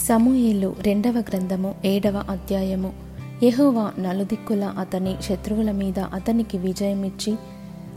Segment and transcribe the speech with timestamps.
[0.00, 2.92] సమూయేలు రెండవ గ్రంథము ఏడవ అధ్యాయము.
[3.42, 7.36] యహోవా నలుదిక్కుల అతని శత్రువుల మీద అతనికి విజయమిచ్చి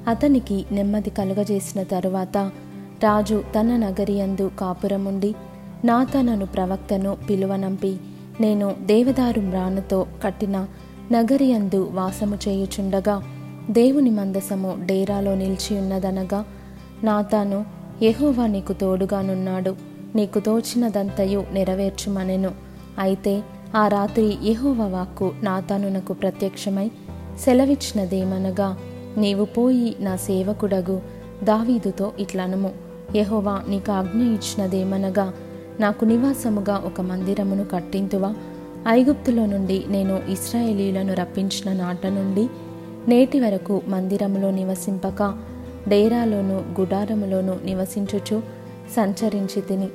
[0.08, 2.38] అతనికి నెమ్మది కలుగజేసిన తరువాత
[3.04, 5.36] రాజు తన నగరియందు కాపురముండి
[5.86, 7.98] నాతనను ప్రవక్తను పిలువనంపి
[8.42, 10.68] నేను దేవదారు మ్రానుతో కట్టిన
[11.12, 13.24] నగరియందు వాసము చేయుచుండగా
[13.70, 16.46] దేవుని మందసము డేరాలో నిలిచియున్నదనగా
[17.04, 17.66] నాతాను
[18.04, 19.89] యహోవా నీకు తోడుగానున్నాడు.
[20.16, 22.52] నీకు తోచినదంతయు నెరవేర్చుమనెను.
[23.00, 23.42] అయితే
[23.76, 26.92] ఆ రాత్రి యెహోవా వాక్కు నాతానునకు ప్రత్యక్షమై
[27.40, 28.78] సెలవిచ్చినదేమనగా
[29.18, 31.02] నీవు పోయి నా సేవకుడగు
[31.44, 32.72] దావీదుతో ఇట్లనము.
[33.16, 35.34] యహోవా నీకు ఆజ్ఞ ఇచ్చినదేమనగా
[35.80, 38.36] నాకు నివాసముగా ఒక మందిరమును కట్టింతువా?
[38.88, 42.48] ఐగుప్తులో నుండి నేను ఇస్రాయేలీలను రప్పించిన నాట నుండి
[43.08, 45.34] నేటి వరకు మందిరములో నివసింపక
[45.88, 48.59] డేరాలోను గుడారములోను నివసించుచు
[48.96, 49.88] సంచరించి తిని.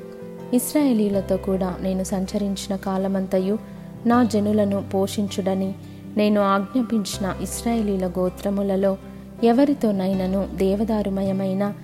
[0.55, 3.59] ఇస్రాయేలీలతో కూడా నేను సంచరించిన కాలమంతయు
[4.07, 5.75] నా జనులను పోషించుడని
[6.17, 8.97] నేను ఆజ్ఞాపించిన ఇస్రాయేలీల గోత్రములలో
[9.45, 11.75] ఎవరితోనైనను దేవదారుమయమైన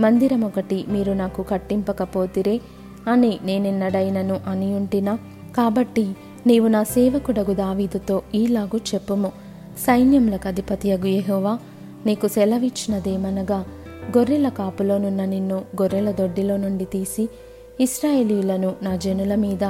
[0.00, 2.60] మందిరం ఒకటి మీరు నాకు కట్టింపకపోతిరే
[3.08, 5.18] అని నేనెన్నడైనను అనియుంటినా
[5.56, 6.14] కాబట్టి
[6.46, 9.32] నీవు నా సేవకుడగు దావీదుతో ఈలాగు చెప్పుము.
[9.78, 11.58] సైన్యములకు అధిపతియగు యెహోవా
[12.06, 13.64] నీకు సెలవిచ్చినదేమనగా
[14.18, 17.28] గొర్రెల కాపులోనున్న నిన్ను గొర్రెల దొడ్డిలో నుండి తీసి
[17.80, 19.64] ఇస్రాయేలీలను నా జనుల మీద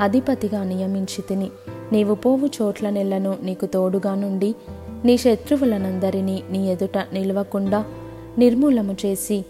[0.00, 1.50] అధిపతిగా నియమించి తిని
[1.92, 4.54] నీవు పోవు చోట్ల నెలను నీకు తోడుగా నుండి
[5.04, 7.84] నీ శత్రువులనందరినీ నీ ఎదుట నిలవకుండా
[8.38, 9.44] నిర్మూలము చేసి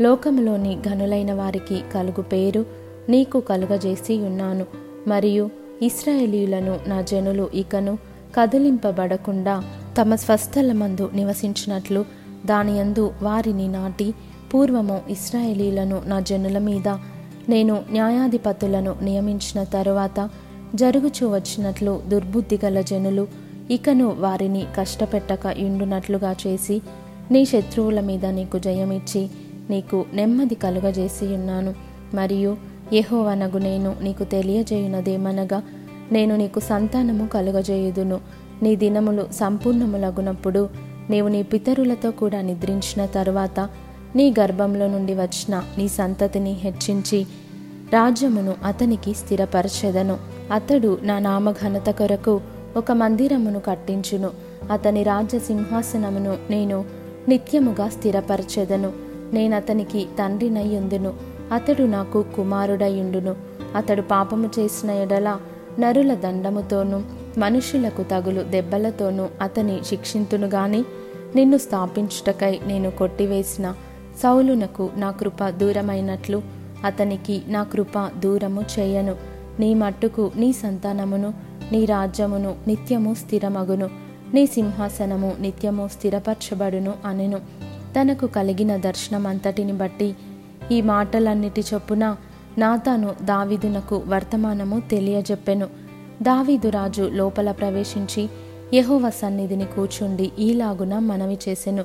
[0.00, 2.66] లోకములోని ఘనులైన వారికి కలుగు పేరు
[3.08, 4.66] నీకు కలుగజేసి ఉన్నాను.
[5.06, 5.50] మరియు
[5.82, 7.98] ఇస్రాయేలీలను నా జనులు ఇకను
[8.34, 9.64] కదిలింపబడకుండా
[10.00, 14.14] తమ స్వస్థలమందు నివసించినట్లు దానియందు వారిని నాటి
[14.54, 16.88] పూర్వము ఇస్రాయేలీలను నా జనుల మీద
[17.48, 20.30] నేను న్యాయాధిపతులను నియమించిన తరువాత
[20.74, 23.26] జరుగుచూ వచ్చినట్లు దుర్బుద్ధి గల జనులు
[23.70, 26.82] ఇకను వారిని కష్టపెట్టక ఇండునట్లుగా చేసి
[27.30, 29.30] నీ శత్రువుల మీద నీకు జయమిచ్చి
[29.70, 31.74] నీకు నెమ్మది కలుగజేసి ఉన్నాను
[32.14, 32.56] మరియు
[32.92, 35.62] యహోవనగు నేను నీకు తెలియజేయునదేమనగా
[36.12, 38.20] నేను నీకు సంతానము కలుగజేయుదును.
[38.62, 43.68] నీ దినములు సంపూర్ణములగునప్పుడు నీవు నీ పితరులతో కూడా నిద్రించిన తరువాత
[44.16, 47.26] నీ గర్భంలో నుండి వచ్చిన నీ సంతతిని హెచ్చించి
[47.92, 50.18] రాజ్యమును అతనికి స్థిరపరచెదను.
[50.52, 52.40] అతడు నా నామఘనత కొరకు
[52.76, 54.30] ఒక మందిరమును కట్టించును.
[54.70, 56.84] అతని రాజ్య సింహాసనమును నేను
[57.28, 58.92] నిత్యముగా స్థిరపరచెదను.
[59.32, 61.12] నేనతనికి తండ్రినయ్యుందును
[61.52, 63.36] అతడు నాకు కుమారుడయుండును
[63.76, 65.38] అతడు పాపము చేసిన ఎడల
[65.80, 67.02] నరుల దండముతోనూ
[67.38, 70.84] మనుషులకు తగులు దెబ్బలతోనూ అతని శిక్షింతును గాని
[71.36, 73.74] నిన్ను స్థాపించుటకై నేను కొట్టివేసిన
[74.22, 76.42] సౌలునకు నా కృప దూరమైనట్లు
[76.84, 79.16] అతనికి నా కృప దూరము చేయను.
[79.60, 81.34] నీ మట్టుకు నీ సంతానమును
[81.72, 83.90] నీ రాజ్యమును నిత్యము స్థిరమగును.
[84.34, 87.38] నీ సింహాసనము నిత్యము స్థిరపరచబడును అనెను.
[88.00, 90.16] తనకు కలిగిన దర్శనమంతటిని బట్టి
[90.72, 92.16] ఈ మాటలన్నిటి చొప్పున
[92.58, 95.81] నాతాను దావిదునకు వర్తమానము తెలియజెప్పెను.
[96.22, 98.28] దావీదురాజు లోపల ప్రవేశించి
[98.74, 101.84] యహోవ సన్నిధిని కూర్చుండి ఈలాగున మనవి చేసెను.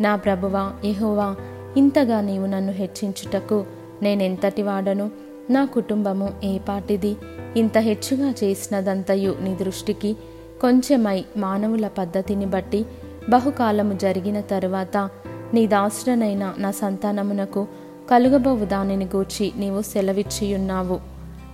[0.00, 1.36] నా ప్రభువా యహోవా
[1.76, 3.64] ఇంతగా నీవు నన్ను హెచ్చించుటకు
[4.02, 5.10] నేనెంతటి వాడను?
[5.50, 7.16] నా కుటుంబము ఏపాటిది
[7.56, 10.16] ఇంత హెచ్చుగా చేసినదంతయు నీ దృష్టికి
[10.60, 12.86] కొంచెమై మానవుల పద్ధతిని బట్టి
[13.28, 15.10] బహుకాలము జరిగిన తరువాత
[15.54, 17.66] నీ దాసుడనైన నా సంతానమునకు
[18.10, 21.00] కలుగబోవు దానిని గూర్చి నీవు సెలవిచ్చియున్నావు.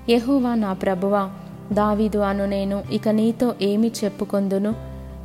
[0.08, 1.30] యహోవా నా ప్రభువా
[1.72, 4.74] దావీదు అను నేను ఇక నీతో ఏమి చెప్పుకొందును?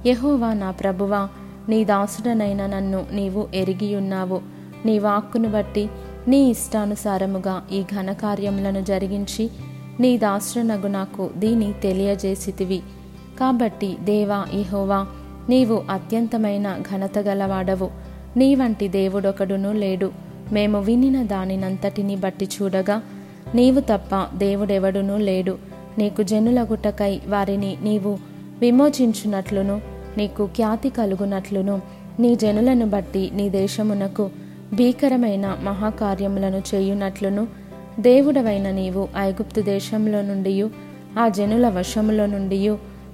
[0.05, 1.29] యహోవా నా ప్రభువా
[1.69, 4.41] నీ దాసుడనైన నన్ను నీవు ఎరిగియున్నావు
[4.85, 5.89] నీ వాక్కును బట్టి
[6.27, 9.49] నీ ఇష్టానుసారముగా ఈ ఘనకార్యములను జరిగించి
[9.99, 12.81] నీ దాసుడనగు నాకు దీని తెలియజేసితివి.
[13.39, 15.07] కాబట్టి దేవా ఇహోవా
[15.49, 17.91] నీవు అత్యంతమైన ఘనత గలవాడవు.
[18.37, 20.11] నీ వంటి దేవుడొకడును లేడు.
[20.51, 23.01] మేము వినిన దానినంతటిని బట్టి చూడగా
[23.55, 25.57] నీవు తప్ప దేవుడెవడునూ లేడు.
[25.97, 28.17] నీకు జనులగుటకై వారిని నీవు
[28.59, 29.81] విమోచించునట్లును
[30.17, 31.81] నీకు ఖ్యాతి కలుగునట్లును.
[32.19, 34.29] నీ జనులను బట్టి నీ దేశమునకు
[34.73, 37.47] భీకరమైన మహాకార్యములను చేయునట్లును.
[37.99, 40.67] దేవుడవైన నీవు ఐగుప్తు దేశంలో నుండి
[41.19, 42.69] ఆ జనుల వశములో నుండి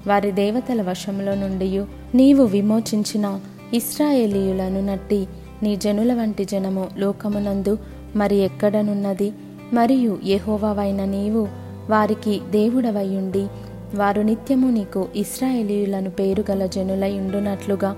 [0.07, 1.85] వారి దేవతల వశములో నుండి
[2.15, 3.39] నీవు విమోచించిన
[3.73, 5.27] ఇస్రాయేలీయులను నట్టి
[5.63, 7.77] నీ జనుల వంటి జనము లోకమునందు
[8.15, 9.33] మరి ఎక్కడనున్నది?
[9.73, 13.47] మరియు యెహోవావైన నీవు వారికి దేవుడవయుండి.
[13.95, 17.97] వారు నిత్యము నీకు ఇస్రాయేలీయులను పేరుగల జనులై ఉండునట్లుగా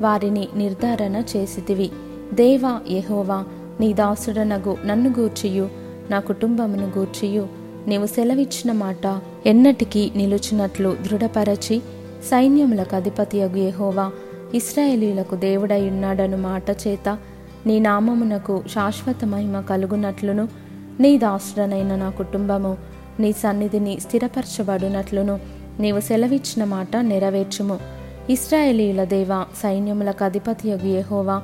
[0.00, 1.90] వారిని నిర్ధారణ చేసితివి.
[2.34, 3.44] దేవా యహోవా
[3.80, 5.68] నీ దాసుడనగు నన్ను గూర్చియు
[6.10, 7.48] నా కుటుంబమును గూర్చియు.
[7.86, 11.82] నీవు సెలవిచ్చిన మాట ఎన్నటికీ నిలుచునట్లు దృఢపరచి
[12.30, 14.10] సైన్యములకు అధిపతియగు యహోవా
[14.54, 17.18] ఇస్రాయేలీలకు దేవుడై ఉన్నాడను మాట చేత
[17.66, 20.48] నీ నామమునకు శాశ్వత మహిమ కలుగునట్లును.
[21.00, 22.76] నీ దాసుడనైన నా కుటుంబము
[23.20, 25.40] నీ సన్నిధిని స్థిరపరచబడినట్లును.
[25.80, 27.78] నీవు సెలవిచ్చిన మాట నెరవేర్చుము.
[28.30, 31.42] ఇస్రాయేలీల దేవ సైన్యములకు అధిపతి యహోవా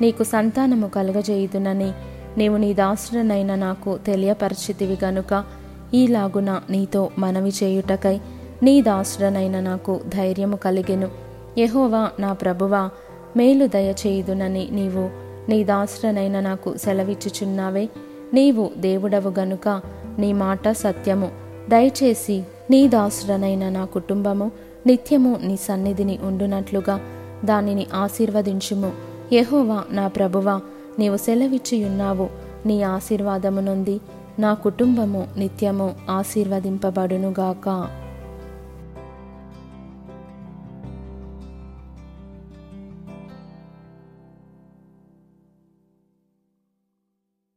[0.00, 1.92] నీకు సంతానము కలుగజేయుదునని.
[2.38, 5.44] నీవు నీ దాసుడనైన నాకు తెలియపరిచితివి గనుక
[5.94, 8.20] ఈలాగున నీతో మనవి చేయుటకై
[8.62, 11.08] నీ దాసుడనైన నాకు ధైర్యము కలిగెను.
[11.58, 12.90] యహోవా నా ప్రభువా
[13.36, 15.10] మేలు దయచేయుదునని నీవు
[15.50, 17.88] నీ దాసుడనైన నాకు సెలవిచ్చుచున్నావే.
[18.34, 19.82] నీవు దేవుడవు గనుక
[20.18, 21.30] నీ మాట సత్యము.
[21.68, 24.52] దయచేసి నీ దాసుడనైన నా కుటుంబము
[24.86, 27.00] నిత్యము నీ సన్నిధిని ఉండునట్లుగా
[27.44, 28.92] దానిని ఆశీర్వదించుము.
[29.32, 30.60] యహోవా నా ప్రభువా
[30.98, 32.28] నీవు సెలవిచ్చియున్నావు.
[32.66, 34.00] నీ ఆశీర్వాదము నుండి
[34.38, 37.88] నా కుటుంబము నిత్యము ఆశీర్వదింపబడునుగాక.